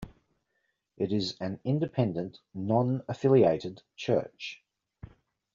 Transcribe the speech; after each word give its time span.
It 0.97 1.13
is 1.13 1.35
an 1.39 1.59
independent, 1.63 2.39
non-affiliated 2.55 3.83
church. 3.95 4.63